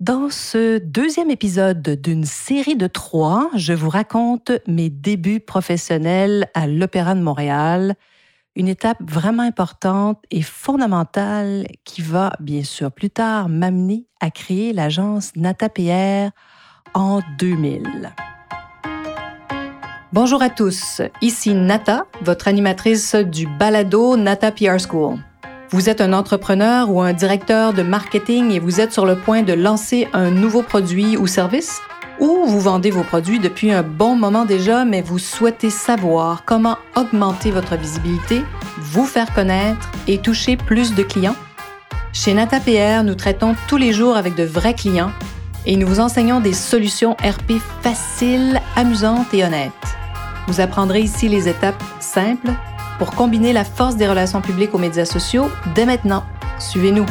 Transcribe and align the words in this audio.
Dans 0.00 0.30
ce 0.30 0.78
deuxième 0.78 1.28
épisode 1.28 1.82
d'une 1.82 2.24
série 2.24 2.76
de 2.76 2.86
trois, 2.86 3.50
je 3.56 3.72
vous 3.72 3.88
raconte 3.88 4.52
mes 4.68 4.90
débuts 4.90 5.40
professionnels 5.40 6.48
à 6.54 6.68
l'Opéra 6.68 7.16
de 7.16 7.20
Montréal, 7.20 7.96
une 8.54 8.68
étape 8.68 8.98
vraiment 9.00 9.42
importante 9.42 10.22
et 10.30 10.42
fondamentale 10.42 11.66
qui 11.82 12.00
va, 12.00 12.32
bien 12.38 12.62
sûr, 12.62 12.92
plus 12.92 13.10
tard 13.10 13.48
m'amener 13.48 14.06
à 14.20 14.30
créer 14.30 14.72
l'agence 14.72 15.34
Nata 15.34 15.68
PR 15.68 16.30
en 16.94 17.18
2000. 17.40 18.14
Bonjour 20.12 20.42
à 20.42 20.48
tous, 20.48 21.02
ici 21.22 21.54
Nata, 21.54 22.06
votre 22.22 22.46
animatrice 22.46 23.16
du 23.16 23.48
balado 23.58 24.16
Nata 24.16 24.52
PR 24.52 24.78
School. 24.78 25.18
Vous 25.70 25.90
êtes 25.90 26.00
un 26.00 26.14
entrepreneur 26.14 26.90
ou 26.90 27.02
un 27.02 27.12
directeur 27.12 27.74
de 27.74 27.82
marketing 27.82 28.52
et 28.52 28.58
vous 28.58 28.80
êtes 28.80 28.90
sur 28.90 29.04
le 29.04 29.16
point 29.16 29.42
de 29.42 29.52
lancer 29.52 30.08
un 30.14 30.30
nouveau 30.30 30.62
produit 30.62 31.18
ou 31.18 31.26
service? 31.26 31.82
Ou 32.20 32.46
vous 32.46 32.58
vendez 32.58 32.90
vos 32.90 33.02
produits 33.02 33.38
depuis 33.38 33.70
un 33.70 33.82
bon 33.82 34.16
moment 34.16 34.46
déjà, 34.46 34.86
mais 34.86 35.02
vous 35.02 35.18
souhaitez 35.18 35.68
savoir 35.68 36.44
comment 36.46 36.78
augmenter 36.96 37.50
votre 37.50 37.76
visibilité, 37.76 38.42
vous 38.78 39.04
faire 39.04 39.34
connaître 39.34 39.90
et 40.06 40.16
toucher 40.16 40.56
plus 40.56 40.94
de 40.94 41.02
clients? 41.02 41.36
Chez 42.14 42.32
NataPR, 42.32 43.04
nous 43.04 43.14
traitons 43.14 43.54
tous 43.68 43.76
les 43.76 43.92
jours 43.92 44.16
avec 44.16 44.34
de 44.34 44.44
vrais 44.44 44.74
clients 44.74 45.12
et 45.66 45.76
nous 45.76 45.86
vous 45.86 46.00
enseignons 46.00 46.40
des 46.40 46.54
solutions 46.54 47.12
RP 47.22 47.60
faciles, 47.82 48.58
amusantes 48.74 49.34
et 49.34 49.44
honnêtes. 49.44 49.72
Vous 50.46 50.62
apprendrez 50.62 51.00
ici 51.00 51.28
les 51.28 51.46
étapes 51.46 51.82
simples 52.00 52.52
pour 52.98 53.12
combiner 53.12 53.52
la 53.52 53.64
force 53.64 53.96
des 53.96 54.08
relations 54.08 54.40
publiques 54.40 54.74
aux 54.74 54.78
médias 54.78 55.04
sociaux 55.04 55.48
dès 55.74 55.86
maintenant. 55.86 56.24
Suivez-nous. 56.58 57.06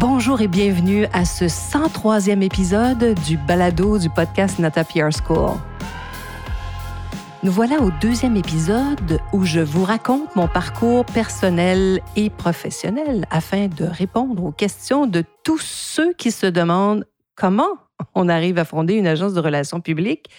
Bonjour 0.00 0.40
et 0.40 0.48
bienvenue 0.48 1.06
à 1.12 1.24
ce 1.24 1.44
103e 1.44 2.42
épisode 2.42 3.14
du 3.26 3.36
balado 3.36 3.98
du 3.98 4.08
podcast 4.08 4.58
Nata 4.58 4.84
PR 4.84 5.10
School. 5.10 5.52
Nous 7.42 7.52
voilà 7.52 7.82
au 7.82 7.90
deuxième 8.00 8.36
épisode 8.36 9.20
où 9.34 9.44
je 9.44 9.60
vous 9.60 9.84
raconte 9.84 10.34
mon 10.34 10.48
parcours 10.48 11.04
personnel 11.04 12.00
et 12.16 12.30
professionnel 12.30 13.26
afin 13.30 13.68
de 13.68 13.84
répondre 13.84 14.44
aux 14.44 14.52
questions 14.52 15.06
de 15.06 15.22
tous 15.42 15.60
ceux 15.60 16.14
qui 16.14 16.30
se 16.30 16.46
demandent 16.46 17.04
comment 17.36 17.83
on 18.14 18.28
arrive 18.28 18.58
à 18.58 18.64
fonder 18.64 18.94
une 18.94 19.06
agence 19.06 19.34
de 19.34 19.40
relations 19.40 19.80
publiques 19.80 20.30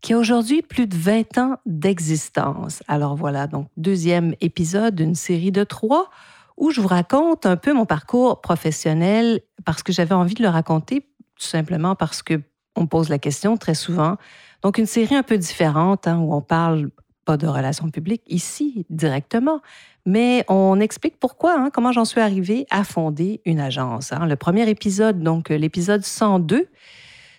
qui 0.00 0.12
a 0.12 0.18
aujourd'hui 0.18 0.62
plus 0.62 0.86
de 0.86 0.96
20 0.96 1.38
ans 1.38 1.56
d'existence. 1.66 2.82
Alors 2.86 3.16
voilà, 3.16 3.46
donc 3.46 3.68
deuxième 3.76 4.34
épisode 4.40 4.94
d'une 4.94 5.14
série 5.14 5.50
de 5.50 5.64
trois 5.64 6.10
où 6.56 6.70
je 6.70 6.80
vous 6.80 6.88
raconte 6.88 7.46
un 7.46 7.56
peu 7.56 7.72
mon 7.72 7.86
parcours 7.86 8.40
professionnel 8.40 9.40
parce 9.64 9.82
que 9.82 9.92
j'avais 9.92 10.14
envie 10.14 10.34
de 10.34 10.42
le 10.42 10.48
raconter 10.48 11.00
tout 11.00 11.46
simplement 11.46 11.94
parce 11.94 12.22
que 12.22 12.40
on 12.76 12.86
pose 12.86 13.08
la 13.08 13.18
question 13.18 13.56
très 13.56 13.74
souvent. 13.74 14.16
Donc 14.62 14.78
une 14.78 14.86
série 14.86 15.16
un 15.16 15.22
peu 15.22 15.36
différente 15.36 16.06
hein, 16.06 16.18
où 16.18 16.32
on 16.32 16.40
parle 16.40 16.90
pas 17.28 17.36
de 17.36 17.46
relations 17.46 17.90
publiques 17.90 18.22
ici 18.26 18.86
directement, 18.88 19.60
mais 20.06 20.46
on 20.48 20.80
explique 20.80 21.20
pourquoi, 21.20 21.58
hein, 21.58 21.68
comment 21.70 21.92
j'en 21.92 22.06
suis 22.06 22.22
arrivée 22.22 22.64
à 22.70 22.84
fonder 22.84 23.42
une 23.44 23.60
agence. 23.60 24.14
Hein. 24.14 24.24
Le 24.26 24.34
premier 24.36 24.66
épisode, 24.70 25.22
donc 25.22 25.50
l'épisode 25.50 26.02
102, 26.02 26.68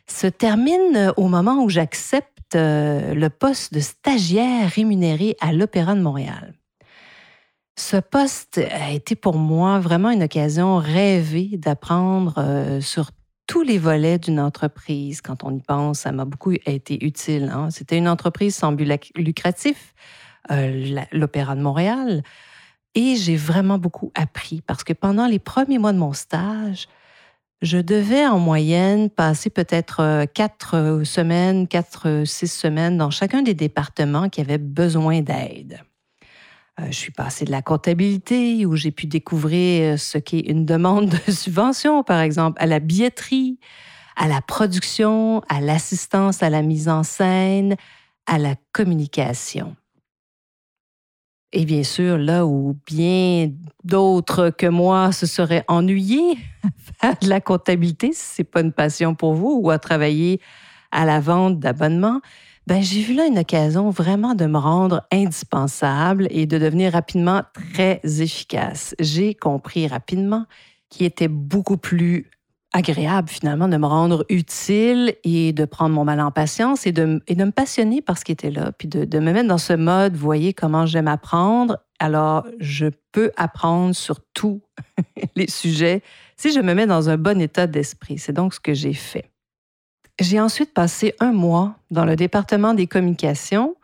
se 0.06 0.28
termine 0.28 1.12
au 1.18 1.28
moment 1.28 1.64
où 1.64 1.70
j'accepte 1.70 2.54
euh, 2.54 3.16
le 3.16 3.32
poste 3.32 3.74
de 3.74 3.80
stagiaire 3.80 4.70
rémunéré 4.70 5.36
à 5.42 5.54
l'Opéra 5.54 5.96
de 5.96 6.02
Montréal. 6.02 6.54
Ce 7.76 7.98
poste 7.98 8.60
a 8.60 8.92
été 8.92 9.16
pour 9.16 9.38
moi 9.38 9.80
vraiment 9.80 10.12
une 10.12 10.22
occasion 10.22 10.78
rêvée 10.78 11.58
d'apprendre 11.58 12.36
euh, 12.38 12.80
sur 12.80 13.10
tous 13.50 13.64
les 13.64 13.80
volets 13.80 14.20
d'une 14.20 14.40
entreprise. 14.40 15.22
Quand 15.22 15.44
on 15.44 15.58
y 15.58 15.60
pense, 15.60 16.02
ça 16.02 16.12
m'a 16.12 16.24
beaucoup 16.24 16.52
été 16.52 17.04
utile. 17.04 17.52
Hein. 17.52 17.72
C'était 17.72 17.98
une 17.98 18.08
entreprise 18.08 18.56
sans 18.56 18.74
but 18.74 19.12
lucratif, 19.16 19.96
euh, 20.52 21.02
l'Opéra 21.12 21.56
de 21.56 21.62
Montréal. 21.62 22.22
Et 22.94 23.16
j'ai 23.16 23.36
vraiment 23.36 23.80
beaucoup 23.80 24.12
appris 24.14 24.62
parce 24.62 24.84
que 24.84 24.94
pendant 24.94 25.26
les 25.26 25.40
premiers 25.40 25.80
mois 25.80 25.94
de 25.94 25.98
mon 25.98 26.14
stage, 26.14 26.88
je 27.64 27.80
devais 27.80 28.28
en 28.28 28.38
moyenne 28.38 29.10
passer 29.10 29.50
peut-être 29.50 30.02
euh, 30.02 30.26
quatre 30.32 30.78
euh, 30.78 31.04
semaines, 31.04 31.68
quatre, 31.68 32.26
six 32.26 32.54
semaines 32.54 33.00
dans 33.00 33.10
chacun 33.10 33.42
des 33.42 33.56
départements 33.56 34.30
qui 34.30 34.42
avaient 34.42 34.60
besoin 34.60 35.22
d'aide. 35.22 35.82
Je 36.88 36.96
suis 36.96 37.12
passée 37.12 37.46
de 37.46 37.52
la 37.52 37.62
comptabilité 37.62 38.66
où 38.66 38.76
j'ai 38.76 38.92
pu 38.92 39.06
découvrir 39.06 40.00
ce 40.00 40.18
qu'est 40.18 40.40
une 40.40 40.66
demande 40.66 41.10
de 41.10 41.32
subvention, 41.32 42.04
par 42.04 42.22
exemple, 42.22 42.62
à 42.62 42.66
la 42.66 42.80
billetterie, 42.80 43.60
à 44.16 44.28
la 44.28 44.42
production, 44.42 45.42
à 45.50 45.62
l'assistance 45.62 46.44
à 46.44 46.50
la 46.50 46.62
mise 46.62 46.90
en 46.90 47.04
scène, 47.04 47.76
à 48.26 48.38
la 48.38 48.56
communication. 48.72 49.76
Et 51.52 51.66
bien 51.66 51.84
sûr, 51.84 52.18
là 52.18 52.46
où 52.46 52.78
bien 52.86 53.52
d'autres 53.84 54.52
que 54.52 54.68
moi 54.68 55.12
se 55.12 55.26
seraient 55.26 55.66
ennuyés 55.68 56.38
à 57.02 57.14
de 57.16 57.28
la 57.28 57.42
comptabilité, 57.42 58.12
si 58.14 58.36
ce 58.36 58.42
n'est 58.42 58.48
pas 58.48 58.62
une 58.62 58.74
passion 58.74 59.16
pour 59.16 59.34
vous, 59.34 59.60
ou 59.62 59.72
à 59.72 59.80
travailler 59.80 60.42
à 60.92 61.06
la 61.06 61.20
vente 61.20 61.60
d'abonnements, 61.60 62.22
ben, 62.70 62.84
j'ai 62.84 63.02
vu 63.02 63.16
là 63.16 63.26
une 63.26 63.40
occasion 63.40 63.90
vraiment 63.90 64.36
de 64.36 64.46
me 64.46 64.60
rendre 64.60 65.02
indispensable 65.12 66.28
et 66.30 66.46
de 66.46 66.60
devenir 66.60 66.94
rapidement 66.94 67.42
très 67.52 68.00
efficace. 68.04 68.94
J'ai 69.00 69.34
compris 69.34 69.88
rapidement 69.88 70.46
qu'il 70.88 71.08
était 71.08 71.28
beaucoup 71.28 71.78
plus 71.78 72.30
agréable 72.72 73.28
finalement 73.28 73.68
de 73.70 73.78
me 73.78 73.88
rendre 73.88 74.24
utile 74.30 75.16
et 75.24 75.52
de 75.52 75.66
prendre 75.66 75.96
mon 75.96 76.06
mal 76.06 76.22
en 76.22 76.30
patience 76.30 76.86
et 76.86 76.92
de, 76.92 77.24
et 77.26 77.34
de 77.34 77.44
me 77.44 77.50
passionner 77.50 78.04
par 78.04 78.20
ce 78.20 78.24
qui 78.24 78.34
était 78.34 78.52
là, 78.52 78.72
puis 78.72 78.88
de, 78.88 79.04
de 79.04 79.18
me 79.18 79.34
mettre 79.34 79.48
dans 79.48 79.58
ce 79.58 79.74
mode, 79.74 80.16
voyez 80.16 80.54
comment 80.54 80.86
j'aime 80.86 81.08
apprendre, 81.08 81.80
alors 81.98 82.46
je 82.60 82.86
peux 83.12 83.32
apprendre 83.36 83.96
sur 83.96 84.20
tous 84.36 84.62
les 85.36 85.50
sujets 85.50 86.04
si 86.38 86.54
je 86.54 86.60
me 86.60 86.76
mets 86.76 86.86
dans 86.86 87.10
un 87.10 87.18
bon 87.18 87.42
état 87.42 87.66
d'esprit. 87.66 88.20
C'est 88.20 88.34
donc 88.34 88.54
ce 88.54 88.60
que 88.60 88.76
j'ai 88.76 88.94
fait. 88.94 89.29
J'ai 90.20 90.42
ensuite 90.42 90.74
passé 90.74 91.16
un 91.22 91.32
mois 91.32 91.76
dans 91.92 92.04
le 92.04 92.18
département 92.18 92.74
des 92.74 92.88
communications 92.88 93.76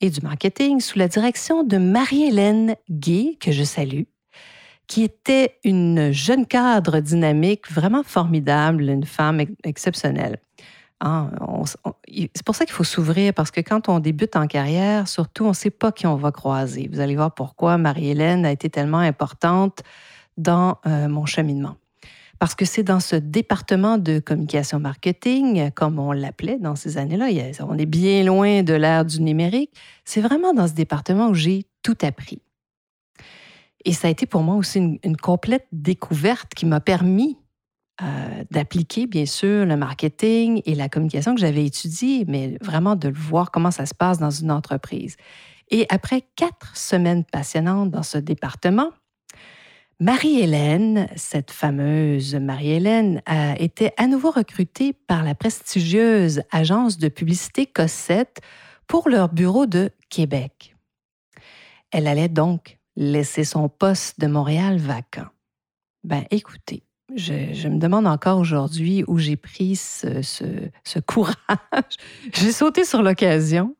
et 0.00 0.08
du 0.08 0.20
marketing 0.22 0.80
sous 0.80 0.98
la 0.98 1.08
direction 1.08 1.62
de 1.62 1.76
Marie-Hélène 1.76 2.76
Gay, 2.90 3.36
que 3.38 3.52
je 3.52 3.64
salue, 3.64 4.04
qui 4.86 5.02
était 5.02 5.58
une 5.62 6.10
jeune 6.10 6.46
cadre 6.46 7.00
dynamique, 7.00 7.70
vraiment 7.70 8.02
formidable, 8.02 8.84
une 8.84 9.04
femme 9.04 9.42
exceptionnelle. 9.62 10.38
Hein, 11.02 11.30
c'est 12.08 12.44
pour 12.46 12.54
ça 12.54 12.64
qu'il 12.64 12.74
faut 12.74 12.84
s'ouvrir, 12.84 13.34
parce 13.34 13.50
que 13.50 13.60
quand 13.60 13.90
on 13.90 13.98
débute 13.98 14.36
en 14.36 14.46
carrière, 14.46 15.06
surtout, 15.06 15.44
on 15.44 15.48
ne 15.48 15.54
sait 15.54 15.70
pas 15.70 15.92
qui 15.92 16.06
on 16.06 16.16
va 16.16 16.32
croiser. 16.32 16.88
Vous 16.90 17.00
allez 17.00 17.14
voir 17.14 17.34
pourquoi 17.34 17.76
Marie-Hélène 17.76 18.46
a 18.46 18.52
été 18.52 18.70
tellement 18.70 19.00
importante 19.00 19.82
dans 20.38 20.78
euh, 20.86 21.08
mon 21.08 21.26
cheminement. 21.26 21.76
Parce 22.38 22.54
que 22.54 22.64
c'est 22.64 22.82
dans 22.82 23.00
ce 23.00 23.16
département 23.16 23.98
de 23.98 24.18
communication 24.18 24.80
marketing, 24.80 25.70
comme 25.72 25.98
on 25.98 26.12
l'appelait 26.12 26.58
dans 26.58 26.76
ces 26.76 26.98
années-là, 26.98 27.28
on 27.60 27.78
est 27.78 27.86
bien 27.86 28.24
loin 28.24 28.62
de 28.62 28.74
l'ère 28.74 29.04
du 29.04 29.20
numérique, 29.20 29.70
c'est 30.04 30.20
vraiment 30.20 30.52
dans 30.52 30.66
ce 30.66 30.74
département 30.74 31.28
où 31.28 31.34
j'ai 31.34 31.66
tout 31.82 31.96
appris. 32.02 32.40
Et 33.84 33.92
ça 33.92 34.08
a 34.08 34.10
été 34.10 34.26
pour 34.26 34.42
moi 34.42 34.56
aussi 34.56 34.98
une, 35.02 35.16
complète 35.16 35.66
découverte 35.72 36.54
qui 36.54 36.66
m'a 36.66 36.80
permis 36.80 37.38
euh, 38.02 38.44
d'appliquer, 38.50 39.06
bien 39.06 39.26
sûr, 39.26 39.66
le 39.66 39.76
marketing 39.76 40.62
et 40.64 40.74
la 40.74 40.88
communication 40.88 41.34
que 41.34 41.40
j'avais 41.40 41.64
étudié, 41.64 42.24
mais 42.26 42.56
vraiment 42.60 42.96
de 42.96 43.08
voir 43.10 43.50
comment 43.50 43.70
ça 43.70 43.86
se 43.86 43.94
passe 43.94 44.18
dans 44.18 44.30
une 44.30 44.50
entreprise. 44.50 45.16
Et 45.70 45.86
après 45.90 46.22
quatre 46.34 46.76
semaines 46.76 47.24
passionnantes 47.24 47.90
dans 47.90 48.02
ce 48.02 48.18
département, 48.18 48.90
Marie-Hélène, 50.00 51.06
cette 51.14 51.52
fameuse 51.52 52.34
Marie-Hélène, 52.34 53.22
a 53.26 53.58
été 53.60 53.92
à 53.96 54.08
nouveau 54.08 54.32
recrutée 54.32 54.92
par 54.92 55.22
la 55.22 55.36
prestigieuse 55.36 56.42
agence 56.50 56.98
de 56.98 57.08
publicité 57.08 57.66
Cossette 57.66 58.40
pour 58.88 59.08
leur 59.08 59.28
bureau 59.28 59.66
de 59.66 59.90
Québec. 60.10 60.74
Elle 61.92 62.08
allait 62.08 62.28
donc 62.28 62.78
laisser 62.96 63.44
son 63.44 63.68
poste 63.68 64.18
de 64.18 64.26
Montréal 64.26 64.78
vacant. 64.78 65.28
Ben, 66.02 66.24
écoutez, 66.32 66.82
je, 67.14 67.68
me 67.68 67.78
demande 67.78 68.08
encore 68.08 68.38
aujourd'hui 68.38 69.04
où 69.06 69.18
j'ai 69.18 69.36
pris 69.36 69.76
ce, 69.76 70.98
courage. 71.06 71.36
j'ai 72.34 72.50
sauté 72.50 72.84
sur 72.84 73.02
l'occasion. 73.02 73.76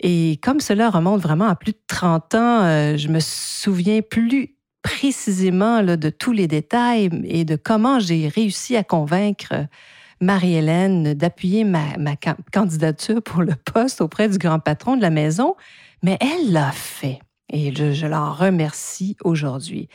Et 0.00 0.38
comme 0.42 0.60
cela 0.60 0.90
remonte 0.90 1.22
vraiment 1.22 1.46
à 1.46 1.56
plus 1.56 1.72
de 1.72 1.80
30 1.86 2.34
ans, 2.34 2.64
euh, 2.64 2.96
je 2.98 3.08
me 3.08 3.20
souviens 3.20 4.02
plus 4.02 4.54
précisément 4.84 5.82
de 5.82 6.10
tous 6.10 6.30
les 6.30 6.46
détails 6.46 7.10
et 7.24 7.44
de 7.44 7.56
comment 7.56 7.98
j'ai 7.98 8.28
réussi 8.28 8.76
à 8.76 8.84
convaincre 8.84 9.66
Marie-Hélène 10.20 11.14
d'appuyer 11.14 11.64
ma, 11.64 12.14
candidature 12.52 13.20
pour 13.22 13.42
le 13.42 13.54
poste 13.56 14.00
auprès 14.00 14.28
du 14.28 14.38
grand 14.38 14.60
patron 14.60 14.96
de 14.96 15.02
la 15.02 15.10
maison. 15.10 15.56
Mais 16.02 16.18
elle 16.20 16.52
l'a 16.52 16.70
fait. 16.70 17.18
Et 17.50 17.74
je, 17.74 17.92
je 17.92 18.06
l'en 18.06 18.32
remercie 18.32 19.16
aujourd'hui. 19.24 19.88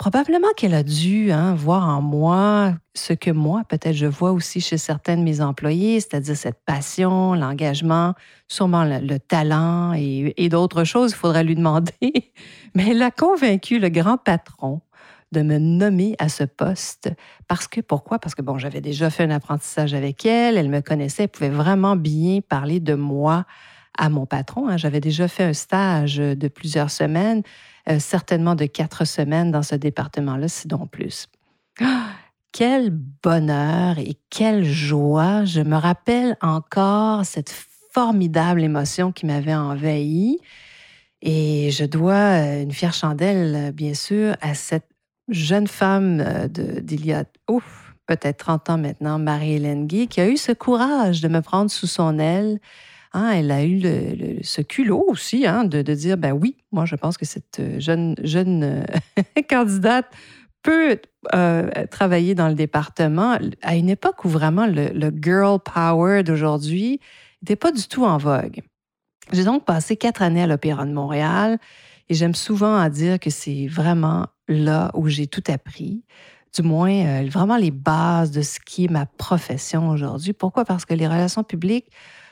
Probablement 0.00 0.48
qu'elle 0.56 0.72
a 0.72 0.82
dû 0.82 1.30
hein, 1.30 1.54
voir 1.54 1.86
en 1.86 2.00
moi 2.00 2.72
ce 2.94 3.12
que 3.12 3.30
moi, 3.30 3.64
peut-être, 3.68 3.94
je 3.94 4.06
vois 4.06 4.32
aussi 4.32 4.62
chez 4.62 4.78
certains 4.78 5.18
de 5.18 5.22
mes 5.22 5.42
employés, 5.42 6.00
c'est-à-dire 6.00 6.38
cette 6.38 6.64
passion, 6.64 7.34
l'engagement, 7.34 8.14
sûrement 8.48 8.84
le, 8.84 9.18
talent 9.18 9.92
et, 9.92 10.48
d'autres 10.48 10.84
choses, 10.84 11.10
il 11.10 11.16
faudrait 11.16 11.44
lui 11.44 11.54
demander. 11.54 11.92
Mais 12.74 12.92
elle 12.92 13.02
a 13.02 13.10
convaincu 13.10 13.78
le 13.78 13.90
grand 13.90 14.16
patron 14.16 14.80
de 15.32 15.42
me 15.42 15.58
nommer 15.58 16.16
à 16.18 16.30
ce 16.30 16.44
poste. 16.44 17.10
Parce 17.46 17.68
que, 17.68 17.82
pourquoi? 17.82 18.18
Parce 18.18 18.34
que, 18.34 18.40
bon, 18.40 18.56
j'avais 18.56 18.80
déjà 18.80 19.10
fait 19.10 19.24
un 19.24 19.30
apprentissage 19.30 19.92
avec 19.92 20.24
elle, 20.24 20.56
elle 20.56 20.70
me 20.70 20.80
connaissait, 20.80 21.24
elle 21.24 21.28
pouvait 21.28 21.50
vraiment 21.50 21.94
bien 21.94 22.40
parler 22.40 22.80
de 22.80 22.94
moi 22.94 23.44
à 24.00 24.08
mon 24.08 24.26
patron. 24.26 24.68
Hein. 24.68 24.78
J'avais 24.78 25.00
déjà 25.00 25.28
fait 25.28 25.44
un 25.44 25.52
stage 25.52 26.16
de 26.16 26.48
plusieurs 26.48 26.90
semaines, 26.90 27.42
euh, 27.88 27.98
certainement 28.00 28.54
de 28.54 28.64
quatre 28.64 29.04
semaines 29.04 29.52
dans 29.52 29.62
ce 29.62 29.74
département-là, 29.76 30.48
sinon 30.48 30.86
plus. 30.86 31.28
Ah! 31.80 32.08
quel 32.52 32.90
bonheur 32.90 33.98
et 33.98 34.16
quelle 34.28 34.64
joie! 34.64 35.44
Je 35.44 35.60
me 35.60 35.76
rappelle 35.76 36.36
encore 36.40 37.24
cette 37.24 37.50
formidable 37.92 38.62
émotion 38.62 39.12
qui 39.12 39.26
m'avait 39.26 39.54
envahie. 39.54 40.38
Et 41.22 41.70
je 41.70 41.84
dois 41.84 42.14
euh, 42.14 42.62
une 42.62 42.72
fière 42.72 42.94
chandelle, 42.94 43.72
bien 43.72 43.94
sûr, 43.94 44.34
à 44.40 44.54
cette 44.54 44.88
jeune 45.28 45.66
femme 45.66 46.24
euh, 46.26 46.48
d'il 46.48 47.04
y 47.04 47.12
a 47.12 47.24
peut-être 48.06 48.38
30 48.38 48.70
ans 48.70 48.78
maintenant, 48.78 49.18
Marie-Hélène 49.18 49.86
Guy, 49.86 50.08
qui 50.08 50.20
a 50.20 50.28
eu 50.28 50.38
ce 50.38 50.52
courage 50.52 51.20
de 51.20 51.28
me 51.28 51.42
prendre 51.42 51.70
sous 51.70 51.86
son 51.86 52.18
aile. 52.18 52.58
Hein, 53.12 53.30
elle 53.30 53.50
a 53.50 53.64
eu 53.64 54.38
ce 54.42 54.62
culot 54.62 55.04
aussi 55.08 55.44
hein, 55.46 55.64
de, 55.64 55.82
dire, 55.82 56.16
ben 56.16 56.32
oui, 56.32 56.56
moi 56.70 56.84
je 56.84 56.94
pense 56.94 57.18
que 57.18 57.24
cette 57.24 57.58
euh, 57.58 57.80
jeune, 57.80 58.14
jeune 58.22 58.62
euh, 58.62 59.22
candidate 59.48 60.06
peut 60.62 61.00
travailler 61.90 62.34
dans 62.34 62.48
le 62.48 62.54
département 62.54 63.38
à 63.62 63.76
une 63.76 63.88
époque 63.88 64.26
où 64.26 64.28
vraiment 64.28 64.66
le, 64.66 65.10
girl 65.22 65.58
power 65.58 66.22
d'aujourd'hui 66.22 67.00
n'était 67.40 67.56
pas 67.56 67.72
du 67.72 67.88
tout 67.88 68.04
en 68.04 68.18
vogue. 68.18 68.60
J'ai 69.32 69.44
donc 69.44 69.64
passé 69.64 69.96
quatre 69.96 70.20
années 70.20 70.42
à 70.42 70.46
l'Opéra 70.46 70.84
de 70.84 70.92
Montréal 70.92 71.58
et 72.10 72.14
j'aime 72.14 72.34
souvent 72.34 72.76
à 72.76 72.90
dire 72.90 73.18
que 73.18 73.30
c'est 73.30 73.68
vraiment 73.68 74.26
là 74.48 74.90
où 74.94 75.08
j'ai 75.08 75.26
tout 75.26 75.44
appris, 75.48 76.04
du 76.54 76.62
moins 76.62 77.06
euh, 77.06 77.28
vraiment 77.30 77.56
les 77.56 77.70
bases 77.70 78.30
de 78.30 78.42
ce 78.42 78.58
qui 78.60 78.84
est 78.84 78.90
ma 78.90 79.06
profession 79.06 79.88
aujourd'hui. 79.88 80.32
Pourquoi? 80.32 80.64
Parce 80.64 80.84
que 80.84 80.92
les 80.92 81.06
relations 81.06 81.44
publiques 81.44 81.90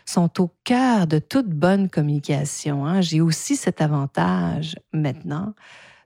sont 0.09 0.41
au 0.41 0.51
cœur 0.65 1.07
de 1.07 1.19
toute 1.19 1.49
bonne 1.49 1.91
communication. 1.91 2.87
Hein. 2.87 3.03
J'ai 3.03 3.21
aussi 3.21 3.57
cet 3.57 3.81
avantage 3.83 4.77
maintenant 4.93 5.55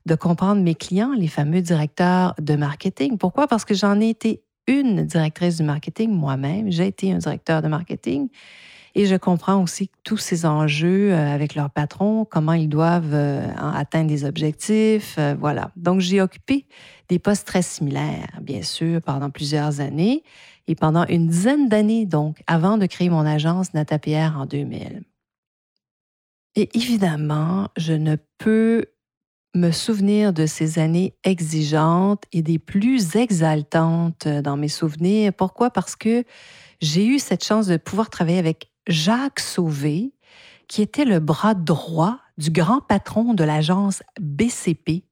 de 0.06 0.16
comprendre 0.16 0.60
mes 0.60 0.75
clients, 0.75 1.12
les 1.12 1.28
fameux 1.28 1.60
directeurs 1.60 2.34
de 2.40 2.56
marketing. 2.56 3.16
Pourquoi? 3.16 3.46
Parce 3.46 3.64
que 3.64 3.75
j'en 3.75 4.00
ai 4.00 4.08
été 4.08 4.43
une 4.66 5.04
directrice 5.04 5.58
du 5.58 5.62
marketing 5.62 6.10
moi-même. 6.10 6.70
J'ai 6.70 6.88
été 6.88 7.12
un 7.12 7.19
directeur 7.19 7.62
de 7.62 7.69
marketing 7.69 8.28
et 8.94 9.06
je 9.06 9.17
comprends 9.17 9.62
aussi 9.62 9.91
tous 10.05 10.19
ces 10.19 10.44
enjeux 10.44 11.12
euh, 11.12 11.35
avec 11.35 11.55
leur 11.55 11.71
patron, 11.71 12.25
comment 12.25 12.53
ils 12.53 12.69
doivent 12.69 13.15
euh, 13.15 13.47
atteindre 13.56 14.09
des 14.09 14.25
objectifs. 14.25 15.17
Euh, 15.19 15.35
voilà. 15.39 15.71
Donc, 15.77 16.00
j'ai 16.00 16.21
occupé 16.21 16.67
des 17.09 17.19
postes 17.19 17.47
très 17.47 17.62
similaires, 17.62 18.39
bien 18.43 18.62
sûr, 18.62 19.00
pendant 19.00 19.31
plusieurs 19.31 19.81
années 19.81 20.23
et 20.69 20.75
pendant 20.75 21.06
une 21.06 21.27
dizaine 21.27 21.69
d'années, 21.69 22.06
donc, 22.06 22.43
avant 22.47 22.77
de 22.77 22.87
créer 22.87 23.09
mon 23.09 23.27
agence 23.27 23.75
Natapierre 23.75 24.37
en 24.39 24.47
2000. 24.47 25.03
Et 26.55 26.69
évidemment, 26.75 27.69
je 27.79 27.94
ne 27.94 28.17
peux 28.39 28.85
me 29.55 29.71
souvenir 29.71 30.33
de 30.33 30.47
ces 30.47 30.79
années 30.79 31.15
exigeantes 31.25 32.25
et 32.33 32.43
des 32.43 32.59
plus 32.59 33.17
exaltantes 33.17 34.29
dans 34.29 34.56
mes 34.56 34.69
souvenirs. 34.69 35.33
Pourquoi? 35.33 35.71
Parce 35.71 35.97
que 35.97 36.25
j'ai 36.81 37.06
eu 37.06 37.19
cette 37.19 37.44
chance 37.44 37.67
de 37.67 37.77
pouvoir 37.77 38.11
travailler 38.11 38.39
avec 38.39 38.71
Jacques 38.87 39.40
Sauvé, 39.40 40.12
qui 40.69 40.82
était 40.82 41.05
le 41.05 41.20
bras 41.20 41.55
droit 41.55 42.19
du 42.38 42.50
grand 42.50 42.81
patron 42.81 43.34
de 43.34 43.44
l'agence 43.44 44.02
BCP, 44.20 45.05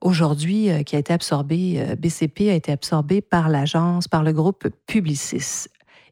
aujourd'hui 0.00 0.70
euh, 0.70 0.82
qui 0.82 0.96
a 0.96 0.98
été 0.98 1.12
absorbé, 1.12 1.76
euh, 1.78 1.96
BCP 1.96 2.50
a 2.50 2.54
été 2.54 2.72
absorbé 2.72 3.20
par 3.20 3.48
l'agence, 3.48 4.06
par 4.06 4.22
le 4.22 4.32
groupe 4.32 4.68
Publicis. 4.86 5.66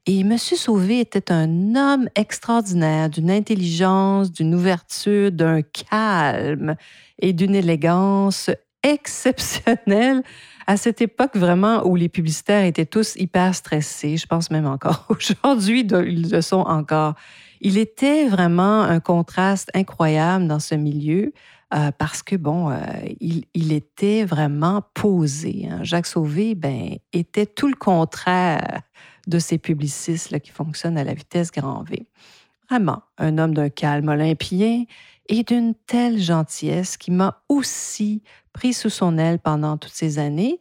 Et 0.06 0.20
M. 0.20 0.36
Sauvé 0.36 1.00
était 1.00 1.32
un 1.32 1.76
homme 1.76 2.08
extraordinaire, 2.14 3.08
d'une 3.08 3.30
intelligence, 3.30 4.32
d'une 4.32 4.54
ouverture, 4.54 5.32
d'un 5.32 5.62
calme 5.62 6.76
et 7.18 7.32
d'une 7.32 7.54
élégance 7.54 8.50
exceptionnelle 8.82 10.22
à 10.66 10.76
cette 10.76 11.00
époque 11.00 11.36
vraiment 11.36 11.86
où 11.86 11.96
les 11.96 12.08
publicitaires 12.08 12.64
étaient 12.64 12.86
tous 12.86 13.16
hyper 13.16 13.54
stressés, 13.54 14.16
je 14.16 14.26
pense 14.26 14.50
même 14.50 14.66
encore 14.66 15.06
aujourd'hui, 15.10 15.80
ils 15.80 16.30
le 16.30 16.40
sont 16.40 16.60
encore. 16.60 17.14
Il 17.60 17.78
était 17.78 18.28
vraiment 18.28 18.82
un 18.82 19.00
contraste 19.00 19.70
incroyable 19.74 20.46
dans 20.46 20.60
ce 20.60 20.74
milieu 20.74 21.32
euh, 21.74 21.90
parce 21.96 22.22
que, 22.22 22.36
bon, 22.36 22.70
euh, 22.70 22.76
il, 23.20 23.72
était 23.72 24.24
vraiment 24.24 24.82
posé. 24.94 25.66
Hein. 25.68 25.80
Jacques 25.82 26.06
Sauvé, 26.06 26.54
ben, 26.54 26.96
était 27.12 27.46
tout 27.46 27.68
le 27.68 27.74
contraire 27.74 28.82
de 29.26 29.38
ces 29.38 29.58
publicistes 29.58 30.30
là, 30.30 30.40
qui 30.40 30.50
fonctionnent 30.50 30.98
à 30.98 31.04
la 31.04 31.14
vitesse 31.14 31.50
grand 31.50 31.82
V. 31.82 32.06
Vraiment, 32.70 33.02
un 33.18 33.38
homme 33.38 33.54
d'un 33.54 33.70
calme 33.70 34.08
olympien 34.08 34.84
et 35.28 35.42
d'une 35.42 35.74
telle 35.74 36.20
gentillesse 36.20 36.96
qui 36.96 37.10
m'a 37.10 37.42
aussi 37.48 38.22
pris 38.54 38.72
sous 38.72 38.88
son 38.88 39.18
aile 39.18 39.38
pendant 39.38 39.76
toutes 39.76 39.92
ces 39.92 40.18
années. 40.18 40.58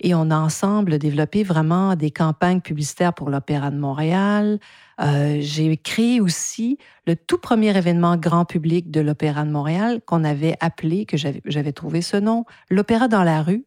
Et 0.00 0.14
on 0.14 0.30
a 0.30 0.36
ensemble 0.36 0.98
développé 0.98 1.42
vraiment 1.42 1.96
des 1.96 2.10
campagnes 2.10 2.60
publicitaires 2.60 3.14
pour 3.14 3.30
l'Opéra 3.30 3.70
de 3.70 3.78
Montréal. 3.78 4.60
Euh, 5.00 5.38
j'ai 5.40 5.76
créé 5.76 6.20
aussi 6.20 6.78
le 7.06 7.16
tout 7.16 7.38
premier 7.38 7.76
événement 7.76 8.16
grand 8.16 8.44
public 8.44 8.90
de 8.90 9.00
l'Opéra 9.00 9.44
de 9.44 9.50
Montréal 9.50 10.00
qu'on 10.06 10.24
avait 10.24 10.56
appelé, 10.60 11.04
que 11.04 11.16
j'avais 11.16 11.72
trouvé 11.72 12.02
ce 12.02 12.16
nom, 12.16 12.44
l'Opéra 12.70 13.08
dans 13.08 13.24
la 13.24 13.42
rue. 13.42 13.64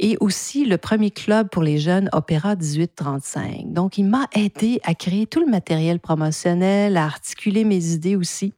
Et 0.00 0.16
aussi 0.20 0.64
le 0.64 0.78
premier 0.78 1.10
club 1.10 1.48
pour 1.48 1.64
les 1.64 1.78
jeunes, 1.78 2.08
Opéra 2.12 2.54
1835. 2.54 3.72
Donc, 3.72 3.98
il 3.98 4.04
m'a 4.04 4.28
aidé 4.32 4.80
à 4.84 4.94
créer 4.94 5.26
tout 5.26 5.40
le 5.40 5.50
matériel 5.50 5.98
promotionnel, 5.98 6.96
à 6.96 7.04
articuler 7.04 7.64
mes 7.64 7.84
idées 7.94 8.14
aussi. 8.14 8.54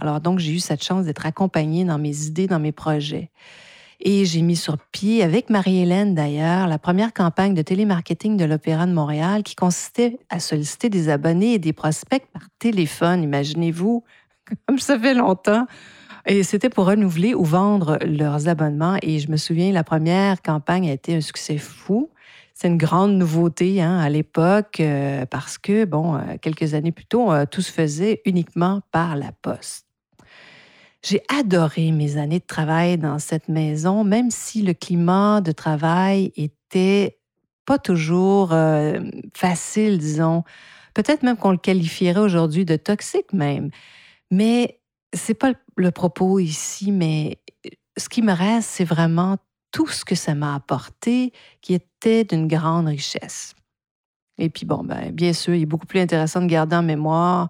Alors 0.00 0.20
donc, 0.20 0.38
j'ai 0.38 0.52
eu 0.52 0.58
cette 0.58 0.82
chance 0.82 1.04
d'être 1.04 1.26
accompagnée 1.26 1.84
dans 1.84 1.98
mes 1.98 2.24
idées, 2.24 2.46
dans 2.46 2.58
mes 2.58 2.72
projets. 2.72 3.30
Et 4.02 4.24
j'ai 4.24 4.40
mis 4.40 4.56
sur 4.56 4.78
pied, 4.78 5.22
avec 5.22 5.50
Marie-Hélène 5.50 6.14
d'ailleurs, 6.14 6.66
la 6.66 6.78
première 6.78 7.12
campagne 7.12 7.52
de 7.52 7.60
télémarketing 7.60 8.38
de 8.38 8.46
l'Opéra 8.46 8.86
de 8.86 8.92
Montréal 8.92 9.42
qui 9.42 9.54
consistait 9.54 10.18
à 10.30 10.40
solliciter 10.40 10.88
des 10.88 11.10
abonnés 11.10 11.54
et 11.54 11.58
des 11.58 11.74
prospects 11.74 12.26
par 12.32 12.44
téléphone, 12.58 13.22
imaginez-vous, 13.22 14.02
comme 14.66 14.78
ça 14.78 14.98
fait 14.98 15.12
longtemps. 15.12 15.66
Et 16.26 16.42
c'était 16.44 16.70
pour 16.70 16.86
renouveler 16.86 17.34
ou 17.34 17.44
vendre 17.44 17.98
leurs 18.02 18.48
abonnements. 18.48 18.96
Et 19.02 19.18
je 19.18 19.30
me 19.30 19.36
souviens, 19.36 19.70
la 19.72 19.84
première 19.84 20.40
campagne 20.40 20.88
a 20.88 20.92
été 20.92 21.14
un 21.14 21.20
succès 21.20 21.58
fou. 21.58 22.10
C'est 22.54 22.68
une 22.68 22.78
grande 22.78 23.12
nouveauté 23.16 23.80
hein, 23.80 23.98
à 23.98 24.08
l'époque 24.08 24.80
euh, 24.80 25.24
parce 25.26 25.56
que, 25.56 25.84
bon, 25.84 26.16
euh, 26.16 26.20
quelques 26.40 26.74
années 26.74 26.92
plus 26.92 27.06
tôt, 27.06 27.32
euh, 27.32 27.46
tout 27.50 27.62
se 27.62 27.72
faisait 27.72 28.20
uniquement 28.26 28.80
par 28.92 29.16
la 29.16 29.32
poste. 29.32 29.89
J'ai 31.02 31.22
adoré 31.28 31.92
mes 31.92 32.18
années 32.18 32.40
de 32.40 32.46
travail 32.46 32.98
dans 32.98 33.18
cette 33.18 33.48
maison, 33.48 34.04
même 34.04 34.30
si 34.30 34.62
le 34.62 34.74
climat 34.74 35.40
de 35.40 35.52
travail 35.52 36.32
était 36.36 37.18
pas 37.64 37.78
toujours 37.78 38.52
euh, 38.52 39.00
facile, 39.34 39.98
disons. 39.98 40.44
Peut-être 40.92 41.22
même 41.22 41.36
qu'on 41.36 41.52
le 41.52 41.56
qualifierait 41.56 42.20
aujourd'hui 42.20 42.64
de 42.64 42.76
toxique 42.76 43.32
même. 43.32 43.70
Mais 44.30 44.80
c'est 45.14 45.34
pas 45.34 45.52
le 45.76 45.90
propos 45.90 46.38
ici, 46.38 46.92
mais 46.92 47.38
ce 47.96 48.08
qui 48.08 48.22
me 48.22 48.32
reste, 48.32 48.68
c'est 48.68 48.84
vraiment 48.84 49.38
tout 49.72 49.86
ce 49.86 50.04
que 50.04 50.14
ça 50.14 50.34
m'a 50.34 50.54
apporté 50.54 51.32
qui 51.62 51.74
était 51.74 52.24
d'une 52.24 52.46
grande 52.46 52.88
richesse. 52.88 53.54
Et 54.36 54.50
puis 54.50 54.66
bon, 54.66 54.82
ben, 54.84 55.12
bien 55.12 55.32
sûr, 55.32 55.54
il 55.54 55.62
est 55.62 55.66
beaucoup 55.66 55.86
plus 55.86 56.00
intéressant 56.00 56.40
de 56.40 56.46
garder 56.46 56.76
en 56.76 56.82
mémoire 56.82 57.48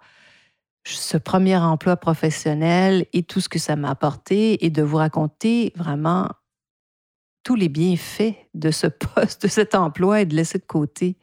ce 0.85 1.17
premier 1.17 1.57
emploi 1.57 1.97
professionnel 1.97 3.07
et 3.13 3.23
tout 3.23 3.41
ce 3.41 3.49
que 3.49 3.59
ça 3.59 3.77
m'a 3.77 3.91
apporté 3.91 4.65
et 4.65 4.71
de 4.71 4.83
vous 4.83 4.97
raconter 4.97 5.73
vraiment 5.77 6.29
tous 7.43 7.55
les 7.55 7.69
bienfaits 7.69 8.35
de 8.55 8.71
ce 8.71 8.87
poste, 9.15 9.43
de 9.43 9.49
cet 9.49 9.75
emploi 9.75 10.23
et 10.23 10.27
de 10.27 10.35
laisser 10.35 10.59
de 10.59 10.65
côté 10.65 11.17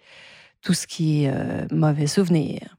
tout 0.62 0.74
ce 0.74 0.88
qui 0.88 1.24
est 1.24 1.32
euh, 1.32 1.66
mauvais 1.72 2.08
souvenir. 2.08 2.78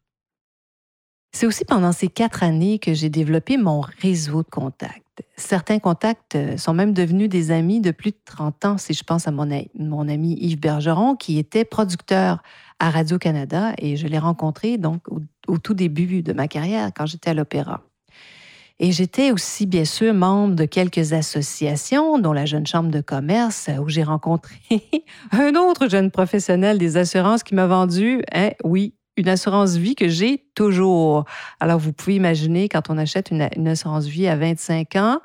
C'est 1.33 1.47
aussi 1.47 1.65
pendant 1.65 1.93
ces 1.93 2.09
quatre 2.09 2.43
années 2.43 2.79
que 2.79 2.95
j'ai 2.95 3.11
développé 3.11 3.57
mon 3.57 3.81
réseau 3.81 4.43
de 4.43 4.49
contacts. 4.49 5.08
Certains 5.37 5.79
contacts 5.79 6.37
euh, 6.37 6.57
sont 6.57 6.75
même 6.75 6.93
devenus 6.93 7.29
des 7.29 7.51
amis 7.51 7.81
de 7.81 7.91
plus 7.91 8.11
de 8.11 8.19
30 8.25 8.65
ans, 8.65 8.79
si 8.79 8.95
je 8.95 9.05
pense 9.05 9.29
à 9.29 9.31
mon, 9.31 9.49
mon 9.75 10.09
ami 10.09 10.35
Yves 10.41 10.61
Bergeron, 10.61 11.17
qui 11.17 11.39
était 11.39 11.65
producteur 11.65 12.43
à 12.79 12.91
Radio-Canada 12.91 13.73
et 13.79 13.97
je 13.97 14.07
l'ai 14.07 14.19
rencontré 14.19 14.79
donc 14.79 15.03
au, 15.09 15.59
tout 15.59 15.75
début 15.75 16.23
de 16.23 16.33
ma 16.33 16.49
carrière 16.49 16.91
quand 16.95 17.07
j'étais 17.07 17.31
à 17.31 17.35
l'opéra. 17.35 17.83
Et 18.81 18.93
j'étais 18.93 19.33
aussi, 19.33 19.67
bien 19.67 19.85
sûr, 19.85 20.15
membre 20.15 20.55
de 20.55 20.65
quelques 20.65 21.13
associations, 21.13 22.21
dont 22.21 22.33
la 22.33 22.47
Jeune 22.47 22.67
Chambre 22.67 22.91
de 22.91 23.01
commerce, 23.01 23.69
où 23.81 23.89
j'ai 23.89 24.05
rencontré 24.05 24.55
un 25.33 25.57
autre 25.57 25.89
jeune 25.89 26.13
professionnel 26.13 26.79
des 26.79 26.97
assurances 26.97 27.43
qui 27.43 27.57
m'a 27.57 27.67
vendu, 27.67 28.23
hein, 28.33 28.51
oui, 28.63 28.95
une 29.19 29.29
assurance 29.29 29.77
vie 29.77 29.95
que 29.95 30.09
j'ai 30.09 30.45
toujours. 30.55 31.25
Alors, 31.61 31.79
vous 31.79 31.93
pouvez 31.93 32.15
imaginer, 32.15 32.69
quand 32.69 32.89
on 32.89 32.97
achète 32.97 33.31
une, 33.31 33.69
assurance 33.69 34.07
vie 34.07 34.29
à 34.29 34.37
25 34.37 34.97
ans, 34.97 35.21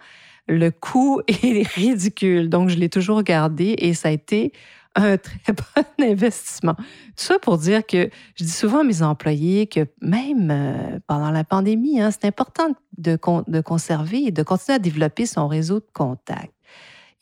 le 0.48 0.72
coût 0.72 1.22
est 1.28 1.68
ridicule. 1.68 2.50
Donc, 2.50 2.70
je 2.70 2.76
l'ai 2.76 2.90
toujours 2.90 3.24
gardé 3.24 3.76
et 3.78 3.94
ça 3.94 4.10
a 4.10 4.12
été 4.12 4.52
un 4.96 5.18
très 5.18 5.54
bon 5.54 6.12
investissement. 6.12 6.76
Tout 6.76 6.84
ça 7.16 7.40
pour 7.40 7.58
dire 7.58 7.86
que 7.86 8.10
je 8.36 8.44
dis 8.44 8.52
souvent 8.52 8.80
à 8.80 8.84
mes 8.84 9.02
employés 9.02 9.68
que 9.68 9.88
même 10.02 10.50
euh, 10.52 11.00
pendant 11.08 11.32
la 11.32 11.44
pandémie, 11.44 12.02
hein, 12.02 12.10
c'est 12.12 12.26
important 12.26 12.70
de, 12.98 13.18
de 13.48 13.62
conserver 13.62 14.26
et 14.26 14.32
de 14.32 14.44
continuer 14.44 14.76
à 14.76 14.80
développer 14.80 15.26
son 15.26 15.48
réseau 15.48 15.80
de 15.80 15.88
contacts. 15.94 16.54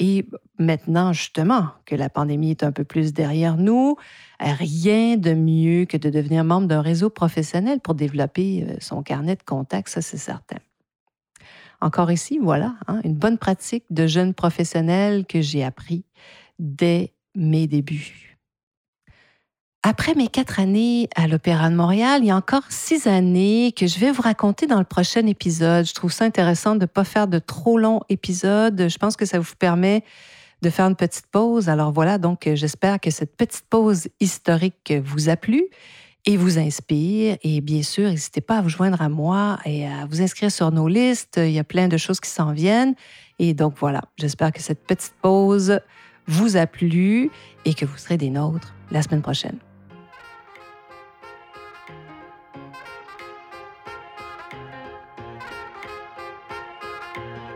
Et 0.03 0.25
maintenant, 0.57 1.13
justement, 1.13 1.67
que 1.85 1.93
la 1.93 2.09
pandémie 2.09 2.49
est 2.49 2.63
un 2.63 2.71
peu 2.71 2.83
plus 2.83 3.13
derrière 3.13 3.55
nous, 3.55 3.97
rien 4.39 5.15
de 5.15 5.35
mieux 5.35 5.85
que 5.85 5.95
de 5.95 6.09
devenir 6.09 6.43
membre 6.43 6.67
d'un 6.67 6.81
réseau 6.81 7.11
professionnel 7.11 7.79
pour 7.79 7.93
développer 7.93 8.65
euh, 8.67 8.75
son 8.79 9.03
carnet 9.03 9.35
de 9.35 9.43
contacts, 9.43 9.89
ça 9.89 10.01
c'est 10.01 10.17
certain. 10.17 10.57
Encore 11.81 12.11
ici, 12.11 12.39
voilà, 12.41 12.77
hein, 12.87 12.99
une 13.03 13.13
bonne 13.13 13.37
pratique 13.37 13.85
de 13.91 14.07
jeune 14.07 14.33
professionnel 14.33 15.27
que 15.27 15.39
j'ai 15.39 15.63
appris 15.63 16.03
dès 16.57 17.13
mes 17.35 17.67
débuts. 17.67 18.30
Après 19.83 20.13
mes 20.13 20.27
quatre 20.27 20.59
années 20.59 21.09
à 21.15 21.27
l'Opéra 21.27 21.71
de 21.71 21.75
Montréal, 21.75 22.19
il 22.21 22.27
y 22.27 22.31
a 22.31 22.35
encore 22.35 22.65
six 22.69 23.07
années 23.07 23.73
que 23.75 23.87
je 23.87 23.97
vais 23.97 24.11
vous 24.11 24.21
raconter 24.21 24.67
dans 24.67 24.77
le 24.77 24.85
prochain 24.85 25.25
épisode. 25.25 25.87
Je 25.87 25.93
trouve 25.95 26.11
ça 26.11 26.23
intéressant 26.23 26.75
de 26.75 26.81
ne 26.81 26.85
pas 26.85 27.03
faire 27.03 27.27
de 27.27 27.39
trop 27.39 27.79
longs 27.79 28.01
épisodes. 28.07 28.87
Je 28.87 28.97
pense 28.99 29.15
que 29.15 29.25
ça 29.25 29.39
vous 29.39 29.55
permet 29.57 30.03
de 30.61 30.69
faire 30.69 30.85
une 30.85 30.95
petite 30.95 31.25
pause. 31.31 31.67
Alors 31.67 31.91
voilà, 31.91 32.19
donc 32.19 32.47
j'espère 32.53 32.99
que 32.99 33.09
cette 33.09 33.35
petite 33.35 33.65
pause 33.71 34.07
historique 34.19 34.93
vous 35.03 35.29
a 35.29 35.35
plu 35.35 35.65
et 36.27 36.37
vous 36.37 36.59
inspire. 36.59 37.37
Et 37.41 37.59
bien 37.61 37.81
sûr, 37.81 38.07
n'hésitez 38.07 38.41
pas 38.41 38.59
à 38.59 38.61
vous 38.61 38.69
joindre 38.69 39.01
à 39.01 39.09
moi 39.09 39.57
et 39.65 39.87
à 39.87 40.05
vous 40.05 40.21
inscrire 40.21 40.51
sur 40.51 40.71
nos 40.71 40.87
listes. 40.87 41.37
Il 41.37 41.53
y 41.53 41.59
a 41.59 41.63
plein 41.63 41.87
de 41.87 41.97
choses 41.97 42.19
qui 42.19 42.29
s'en 42.29 42.51
viennent. 42.51 42.93
Et 43.39 43.55
donc 43.55 43.73
voilà, 43.79 44.01
j'espère 44.19 44.51
que 44.51 44.61
cette 44.61 44.85
petite 44.85 45.15
pause 45.23 45.79
vous 46.27 46.55
a 46.55 46.67
plu 46.67 47.31
et 47.65 47.73
que 47.73 47.85
vous 47.85 47.97
serez 47.97 48.17
des 48.17 48.29
nôtres 48.29 48.75
la 48.91 49.01
semaine 49.01 49.23
prochaine. 49.23 49.57